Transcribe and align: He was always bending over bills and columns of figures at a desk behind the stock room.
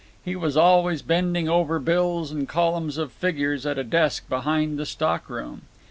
He 0.25 0.35
was 0.35 0.57
always 0.57 1.03
bending 1.03 1.47
over 1.47 1.77
bills 1.77 2.31
and 2.31 2.49
columns 2.49 2.97
of 2.97 3.11
figures 3.11 3.67
at 3.67 3.77
a 3.77 3.83
desk 3.83 4.27
behind 4.27 4.79
the 4.79 4.85
stock 4.87 5.29
room. 5.29 5.61